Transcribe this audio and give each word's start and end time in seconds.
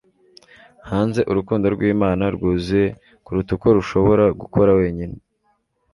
hanze 0.89 1.21
urukundo 1.31 1.65
rw'imana 1.75 2.23
rwuzuye 2.35 2.87
kuruta 3.25 3.51
uko 3.57 3.67
rushobora 3.77 4.23
gukora 4.41 4.71
wenyine 4.79 5.15